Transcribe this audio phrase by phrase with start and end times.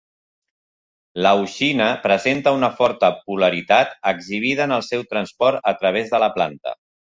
[1.25, 6.77] L'auxina presenta una forta polaritat exhibida en el seu transport a través de la planta.